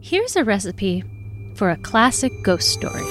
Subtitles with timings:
[0.00, 1.02] Here's a recipe
[1.56, 3.02] for a classic ghost story.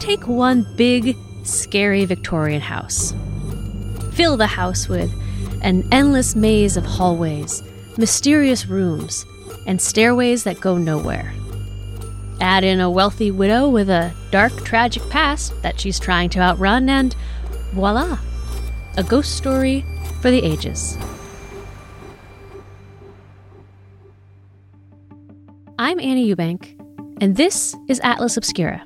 [0.00, 3.14] Take one big, scary Victorian house.
[4.12, 5.12] Fill the house with
[5.62, 7.62] an endless maze of hallways,
[7.96, 9.24] mysterious rooms,
[9.66, 11.32] and stairways that go nowhere.
[12.40, 16.90] Add in a wealthy widow with a dark, tragic past that she's trying to outrun,
[16.90, 17.14] and
[17.72, 18.18] voila!
[18.96, 19.84] A ghost story
[20.20, 20.98] for the ages.
[25.86, 26.76] I'm Annie Eubank,
[27.20, 28.82] and this is Atlas Obscura,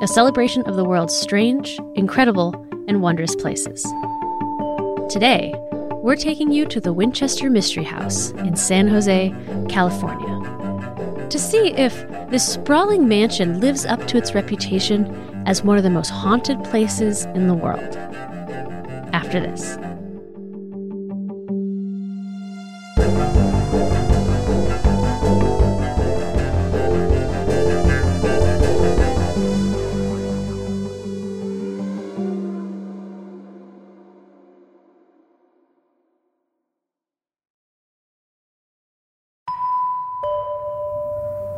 [0.00, 2.54] a celebration of the world's strange, incredible,
[2.88, 3.82] and wondrous places.
[5.10, 5.52] Today,
[5.96, 9.34] we're taking you to the Winchester Mystery House in San Jose,
[9.68, 15.82] California, to see if this sprawling mansion lives up to its reputation as one of
[15.82, 17.94] the most haunted places in the world.
[19.12, 19.76] After this.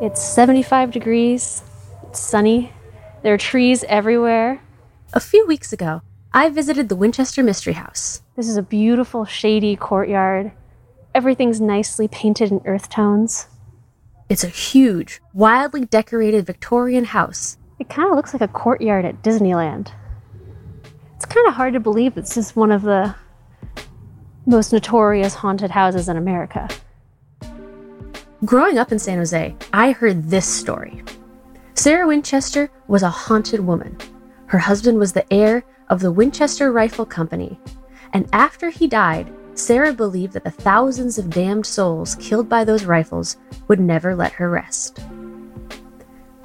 [0.09, 1.63] It's 75 degrees,
[2.05, 2.73] it's sunny,
[3.23, 4.63] there are trees everywhere.
[5.13, 6.01] A few weeks ago,
[6.33, 8.23] I visited the Winchester Mystery House.
[8.35, 10.53] This is a beautiful, shady courtyard.
[11.15, 13.49] Everything's nicely painted in earth tones.
[14.31, 17.59] It's a huge, wildly decorated Victorian house.
[17.79, 19.93] It kind of looks like a courtyard at Disneyland.
[21.17, 23.15] It's kind of hard to believe this is one of the
[24.47, 26.67] most notorious haunted houses in America.
[28.45, 31.03] Growing up in San Jose, I heard this story.
[31.75, 33.99] Sarah Winchester was a haunted woman.
[34.47, 37.59] Her husband was the heir of the Winchester Rifle Company,
[38.13, 42.85] and after he died, Sarah believed that the thousands of damned souls killed by those
[42.85, 45.01] rifles would never let her rest.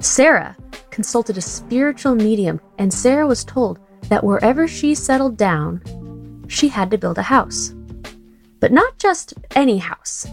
[0.00, 0.56] Sarah
[0.90, 3.78] consulted a spiritual medium, and Sarah was told
[4.08, 7.72] that wherever she settled down, she had to build a house.
[8.58, 10.26] But not just any house.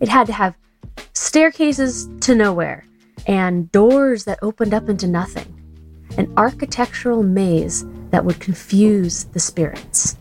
[0.00, 0.56] It had to have
[1.12, 2.84] staircases to nowhere
[3.26, 5.54] and doors that opened up into nothing,
[6.16, 10.16] an architectural maze that would confuse the spirits.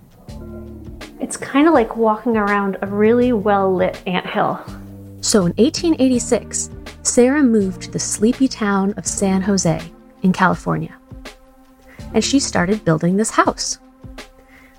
[1.19, 4.59] It's kind of like walking around a really well lit anthill.
[5.21, 6.69] So in 1886,
[7.03, 9.81] Sarah moved to the sleepy town of San Jose
[10.23, 10.95] in California.
[12.13, 13.79] And she started building this house.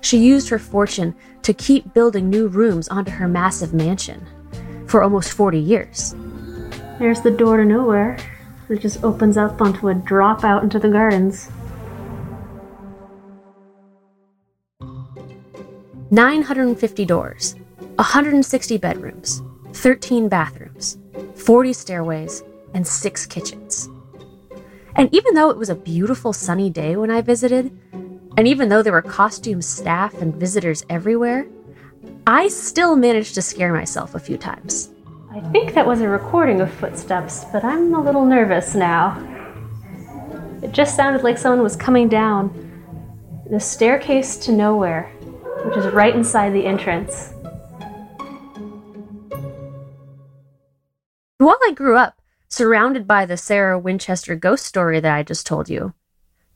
[0.01, 4.25] She used her fortune to keep building new rooms onto her massive mansion
[4.89, 6.15] for almost 40 years.
[6.97, 8.17] There's the door to nowhere.
[8.69, 11.49] It just opens up onto a drop out into the gardens.
[16.11, 17.55] 950 doors,
[17.95, 20.97] 160 bedrooms, 13 bathrooms,
[21.35, 23.89] 40 stairways, and 6 kitchens.
[24.95, 27.71] And even though it was a beautiful sunny day when I visited,
[28.37, 31.47] and even though there were costume staff and visitors everywhere,
[32.31, 34.91] I still managed to scare myself a few times.
[35.31, 39.17] I think that was a recording of footsteps, but I'm a little nervous now.
[40.61, 42.53] It just sounded like someone was coming down
[43.49, 45.11] the staircase to nowhere,
[45.65, 47.33] which is right inside the entrance.
[51.39, 55.67] While I grew up surrounded by the Sarah Winchester ghost story that I just told
[55.67, 55.95] you,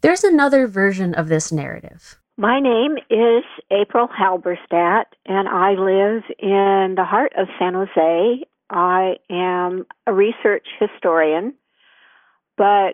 [0.02, 2.20] there's another version of this narrative.
[2.38, 8.44] My name is April Halberstadt, and I live in the heart of San Jose.
[8.72, 11.54] I am a research historian,
[12.58, 12.94] but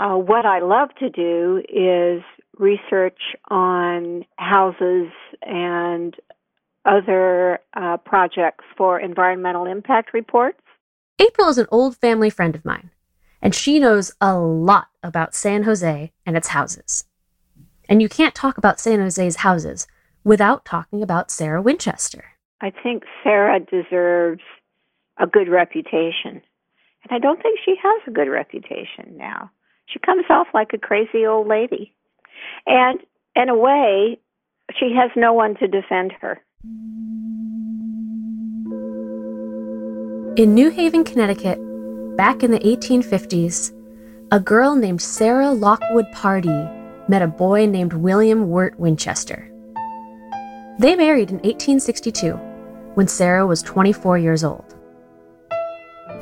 [0.00, 2.24] uh, what I love to do is
[2.58, 6.16] research on houses and
[6.84, 10.60] other uh, projects for environmental impact reports.
[11.20, 12.90] April is an old family friend of mine,
[13.40, 17.04] and she knows a lot about San Jose and its houses.
[17.88, 19.86] And you can't talk about San Jose's houses
[20.24, 22.24] without talking about Sarah Winchester.
[22.60, 24.42] I think Sarah deserves
[25.18, 26.40] a good reputation.
[27.02, 29.50] And I don't think she has a good reputation now.
[29.86, 31.92] She comes off like a crazy old lady.
[32.66, 33.00] And
[33.36, 34.18] in a way,
[34.78, 36.40] she has no one to defend her.
[40.36, 41.58] In New Haven, Connecticut,
[42.16, 43.72] back in the 1850s,
[44.32, 46.68] a girl named Sarah Lockwood Pardee
[47.08, 49.50] met a boy named William Wirt Winchester.
[50.78, 52.32] They married in 1862
[52.94, 54.74] when Sarah was 24 years old.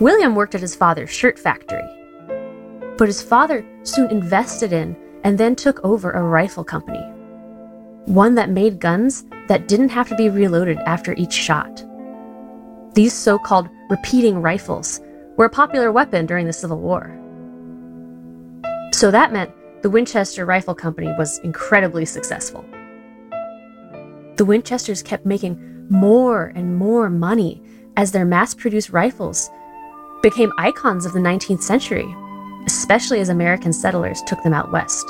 [0.01, 1.87] William worked at his father's shirt factory,
[2.99, 7.03] but his father soon invested in and then took over a rifle company,
[8.07, 11.85] one that made guns that didn't have to be reloaded after each shot.
[12.95, 15.01] These so called repeating rifles
[15.37, 17.19] were a popular weapon during the Civil War.
[18.93, 19.51] So that meant
[19.83, 22.65] the Winchester Rifle Company was incredibly successful.
[24.37, 27.61] The Winchesters kept making more and more money
[27.97, 29.51] as their mass produced rifles
[30.23, 32.07] became icons of the 19th century,
[32.65, 35.05] especially as American settlers took them out west.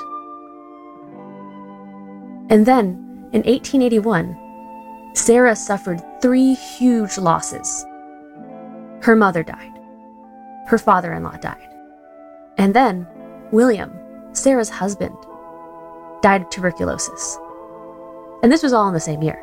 [2.49, 7.85] And then, in 1881, Sarah suffered three huge losses.
[9.03, 9.79] Her mother died,
[10.67, 11.69] her father in law died,
[12.57, 13.07] and then
[13.53, 13.93] William,
[14.33, 15.17] Sarah's husband,
[16.23, 17.39] died of tuberculosis.
[18.43, 19.43] And this was all in the same year.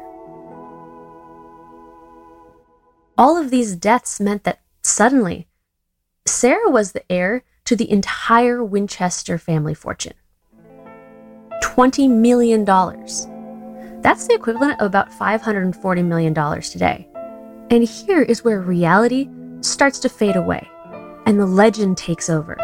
[3.18, 5.48] All of these deaths meant that suddenly,
[6.26, 10.14] Sarah was the heir to the entire Winchester family fortune
[11.62, 12.66] $20 million.
[14.02, 17.08] That's the equivalent of about $540 million today.
[17.70, 19.30] And here is where reality
[19.62, 20.68] starts to fade away
[21.26, 22.58] and the legend takes over.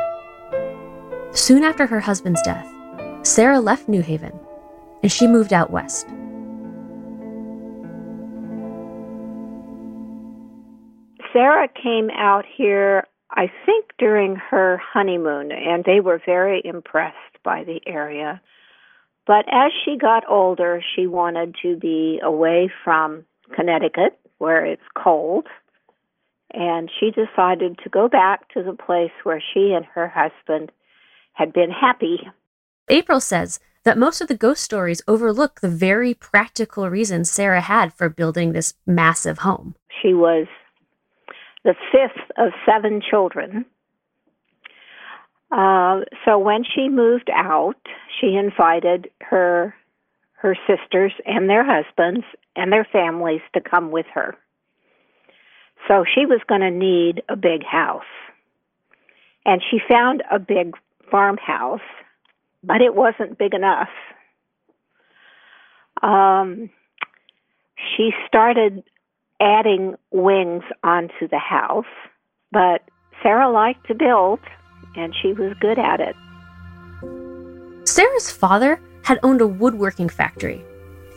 [1.35, 2.65] Soon after her husband's death,
[3.23, 4.39] Sarah left New Haven
[5.03, 6.07] and she moved out west.
[11.33, 17.65] Sarah came out here, I think, during her honeymoon, and they were very impressed by
[17.65, 18.41] the area.
[19.27, 25.47] But as she got older, she wanted to be away from Connecticut, where it's cold,
[26.53, 30.71] and she decided to go back to the place where she and her husband
[31.35, 32.27] had been happy.
[32.89, 37.93] April says that most of the ghost stories overlook the very practical reasons Sarah had
[37.93, 39.75] for building this massive home.
[40.01, 40.47] She was
[41.63, 43.65] the fifth of seven children.
[45.51, 47.77] Uh, so when she moved out,
[48.19, 49.75] she invited her
[50.37, 52.23] her sisters and their husbands
[52.55, 54.35] and their families to come with her.
[55.87, 58.03] So she was going to need a big house.
[59.45, 60.75] And she found a big
[61.09, 61.81] farmhouse,
[62.63, 63.89] but it wasn't big enough.
[66.01, 66.69] Um,
[67.95, 68.83] she started
[69.39, 71.85] adding wings onto the house,
[72.51, 72.81] but
[73.21, 74.39] Sarah liked to build
[74.95, 76.15] and she was good at it.
[77.87, 80.63] Sarah's father had owned a woodworking factory,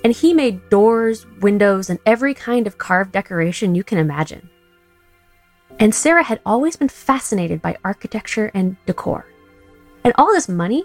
[0.05, 4.49] and he made doors, windows, and every kind of carved decoration you can imagine.
[5.79, 9.27] And Sarah had always been fascinated by architecture and decor.
[10.05, 10.85] And all this money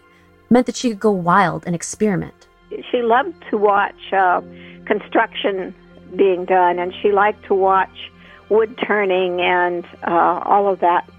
[0.50, 2.48] meant that she could go wild and experiment.
[2.92, 4.42] She loved to watch uh,
[4.86, 5.76] construction
[6.16, 8.12] being done, and she liked to watch
[8.50, 11.10] wood turning and uh, all of that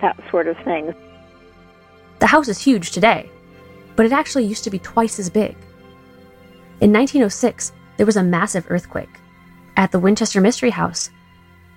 [0.00, 0.94] that sort of thing.
[2.18, 3.30] The house is huge today,
[3.94, 5.56] but it actually used to be twice as big.
[6.80, 9.20] In 1906, there was a massive earthquake.
[9.76, 11.10] At the Winchester Mystery House,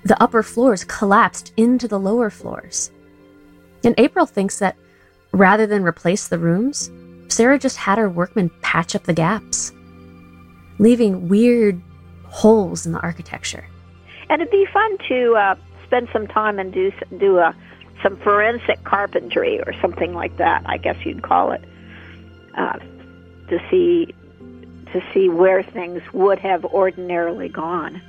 [0.03, 2.91] the upper floors collapsed into the lower floors.
[3.83, 4.75] And April thinks that
[5.31, 6.91] rather than replace the rooms,
[7.27, 9.71] Sarah just had her workmen patch up the gaps,
[10.79, 11.81] leaving weird
[12.25, 13.65] holes in the architecture.
[14.29, 15.55] And it'd be fun to uh,
[15.85, 17.53] spend some time and do do a, uh,
[18.03, 20.63] some forensic carpentry or something like that.
[20.65, 21.63] I guess you'd call it
[22.55, 22.79] uh,
[23.49, 24.13] to see
[24.93, 28.01] to see where things would have ordinarily gone.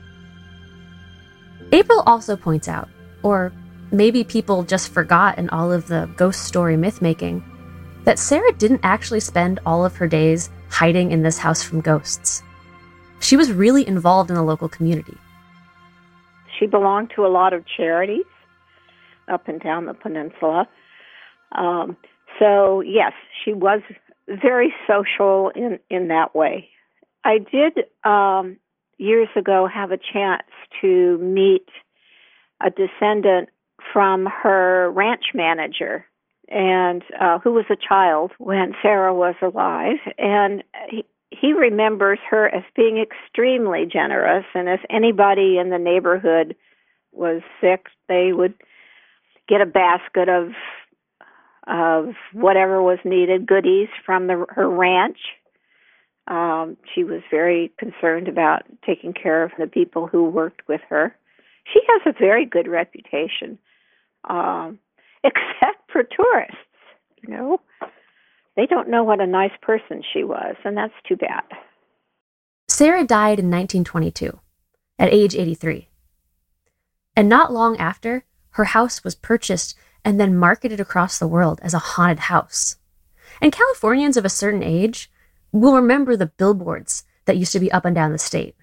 [1.73, 2.89] April also points out,
[3.23, 3.53] or
[3.93, 7.45] maybe people just forgot in all of the ghost story myth making,
[8.05, 12.43] that Sarah didn't actually spend all of her days hiding in this house from ghosts.
[13.21, 15.17] She was really involved in the local community.
[16.59, 18.25] She belonged to a lot of charities
[19.29, 20.67] up and down the peninsula.
[21.53, 21.97] Um,
[22.39, 23.13] so, yes,
[23.45, 23.81] she was
[24.27, 26.69] very social in, in that way.
[27.25, 28.57] I did um,
[28.99, 30.47] years ago have a chance
[30.81, 31.69] to meet
[32.63, 33.49] a descendant
[33.93, 36.07] from her ranch manager
[36.49, 42.49] and uh, who was a child when Sarah was alive and he, he remembers her
[42.49, 46.57] as being extremely generous, and if anybody in the neighborhood
[47.13, 48.55] was sick, they would
[49.49, 50.53] get a basket of
[51.67, 55.19] of whatever was needed, goodies from the, her ranch.
[56.27, 61.15] Um, she was very concerned about taking care of the people who worked with her.
[61.73, 63.59] She has a very good reputation,
[64.29, 64.79] um,
[65.25, 66.57] except for tourists.
[67.23, 67.61] You know,
[68.57, 71.43] they don't know what a nice person she was, and that's too bad.
[72.69, 74.39] Sarah died in 1922
[74.99, 75.89] at age 83.
[77.17, 81.75] And not long after, her house was purchased and then marketed across the world as
[81.75, 82.77] a haunted house.
[83.41, 85.11] And Californians of a certain age
[85.53, 88.55] will remember the billboards that used to be up and down the state.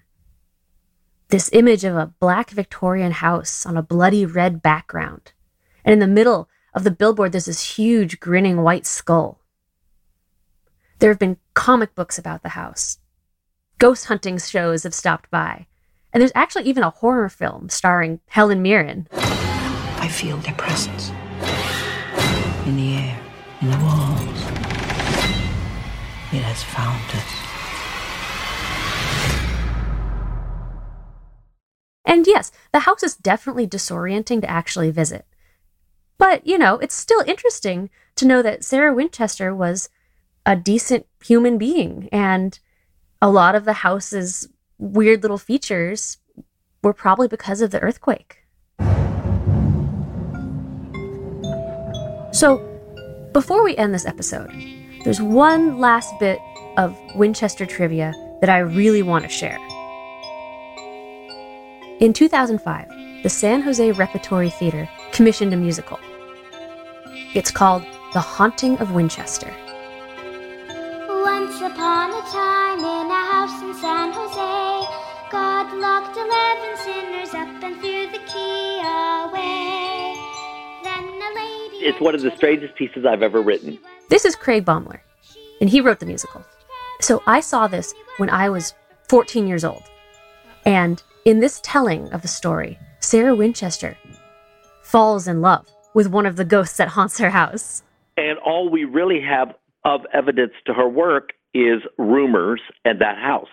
[1.28, 5.32] This image of a black Victorian house on a bloody red background,
[5.84, 9.40] And in the middle of the billboard, there's this huge grinning white skull.
[10.98, 12.98] There have been comic books about the house.
[13.78, 15.66] Ghost hunting shows have stopped by.
[16.12, 19.06] And there's actually even a horror film starring Helen Mirren.
[19.12, 21.10] I feel their presence
[22.66, 23.20] in the air,
[23.60, 24.40] in the walls.
[26.32, 27.48] It has found us.
[32.04, 35.26] And yes, the house is definitely disorienting to actually visit.
[36.18, 39.88] But, you know, it's still interesting to know that Sarah Winchester was
[40.44, 42.08] a decent human being.
[42.10, 42.58] And
[43.22, 44.48] a lot of the house's
[44.78, 46.18] weird little features
[46.82, 48.38] were probably because of the earthquake.
[52.32, 52.64] So,
[53.32, 54.50] before we end this episode,
[55.04, 56.38] there's one last bit
[56.76, 59.58] of Winchester trivia that I really want to share.
[62.00, 62.88] In 2005,
[63.22, 65.98] the San Jose Repertory Theater commissioned a musical.
[67.34, 67.82] It's called
[68.12, 69.52] The Haunting of Winchester.
[71.08, 74.88] Once upon a time in a house in San Jose,
[75.32, 80.14] God locked eleven sinners up and threw the key away.
[80.84, 81.86] Then a lady.
[81.86, 83.78] It's one of the strangest pieces I've ever written.
[84.08, 85.00] This is Craig Bohmler,
[85.60, 86.44] and he wrote the musical.
[87.00, 88.74] So I saw this when I was
[89.08, 89.82] 14 years old.
[90.64, 93.96] And in this telling of the story, Sarah Winchester
[94.82, 97.82] falls in love with one of the ghosts that haunts her house.
[98.18, 99.54] And all we really have
[99.86, 103.48] of evidence to her work is rumors and that house.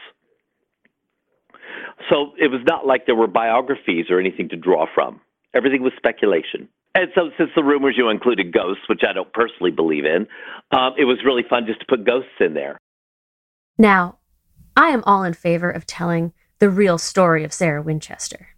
[2.09, 5.21] So it was not like there were biographies or anything to draw from.
[5.53, 6.67] Everything was speculation.
[6.93, 10.27] And so, since the rumors you included ghosts, which I don't personally believe in,
[10.77, 12.77] um, it was really fun just to put ghosts in there.
[13.77, 14.17] Now,
[14.75, 18.54] I am all in favor of telling the real story of Sarah Winchester.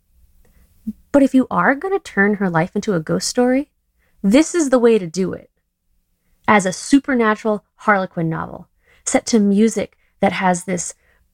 [1.18, 3.72] But if you are going to turn her life into a ghost story,
[4.22, 5.50] this is the way to do it.
[6.48, 8.70] As a supernatural Harlequin novel,
[9.04, 10.94] set to music that has this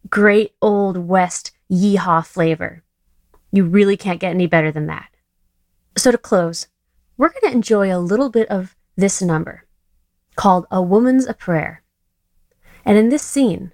[0.10, 2.82] great old West yeehaw flavor.
[3.52, 5.10] You really can't get any better than that.
[5.98, 6.68] So, to close,
[7.18, 9.66] we're going to enjoy a little bit of this number
[10.38, 11.84] called A Woman's a Prayer.
[12.86, 13.74] And in this scene,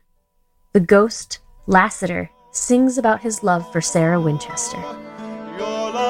[0.73, 1.37] the ghost,
[1.67, 4.83] Lassiter, sings about his love for Sarah Winchester.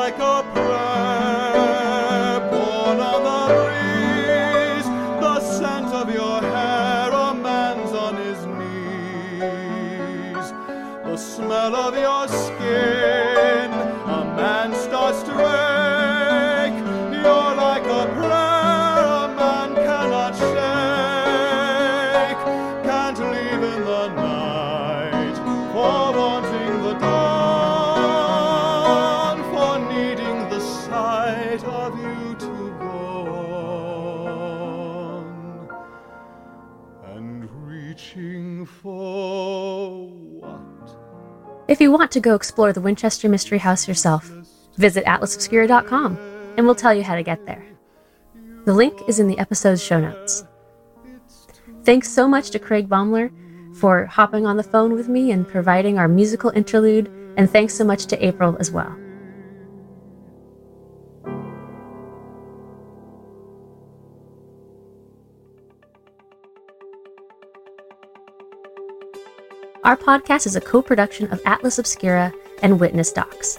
[0.10, 0.79] Like a prayer
[31.30, 33.28] sight of you to go
[37.06, 40.08] on, and reaching for
[40.40, 40.96] what?
[41.68, 44.26] If you want to go explore the Winchester Mystery House yourself,
[44.78, 46.18] visit atlasobscura.com
[46.58, 47.64] and we'll tell you how to get there.
[48.66, 50.44] The link is in the episode's show notes.
[51.84, 53.32] Thanks so much to Craig Bohmler
[53.76, 57.08] for hopping on the phone with me and providing our musical interlude,
[57.38, 58.98] and thanks so much to April as well.
[69.90, 72.32] Our podcast is a co production of Atlas Obscura
[72.62, 73.58] and Witness Docs.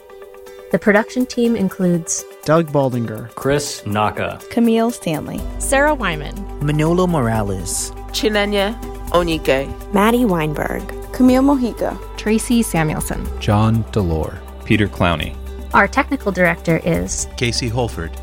[0.71, 8.81] The production team includes Doug Baldinger, Chris Naka, Camille Stanley, Sarah Wyman, Manolo Morales, Chinenya
[9.09, 15.35] Onike, Maddie Weinberg, Camille Mojica, Tracy Samuelson, John DeLore, Peter Clowney.
[15.75, 18.17] Our technical director is Casey Holford.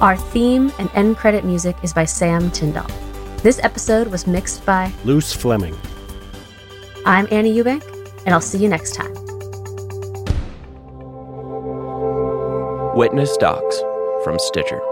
[0.00, 2.86] Our theme and end credit music is by Sam Tindall.
[3.38, 5.76] This episode was mixed by Luce Fleming.
[7.08, 7.82] I'm Annie Eubank,
[8.26, 9.14] and I'll see you next time.
[12.94, 13.80] Witness Docs
[14.22, 14.82] from Stitcher.